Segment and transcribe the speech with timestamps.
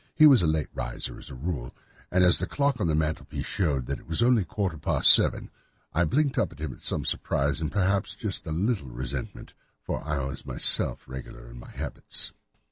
[0.15, 1.75] He was a late riser, as a rule,
[2.11, 4.79] and as the clock on the mantelpiece showed me that it was only a quarter
[4.79, 5.51] past seven,
[5.93, 9.53] I blinked up at him in some surprise, and perhaps just a little resentment,
[9.83, 12.31] for I was myself regular in my habits.